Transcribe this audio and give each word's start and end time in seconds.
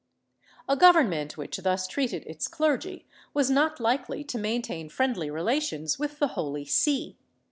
A 0.67 0.75
government 0.75 1.37
which 1.37 1.57
thus 1.57 1.85
treated 1.85 2.23
its 2.25 2.47
clergy 2.47 3.05
was 3.35 3.51
not 3.51 3.77
likel\ 3.77 4.27
to 4.29 4.37
maintain 4.39 4.89
friendly 4.89 5.29
relations 5.29 5.99
with 5.99 6.17
the 6.17 6.29
Holy 6.29 6.65
See. 6.65 7.19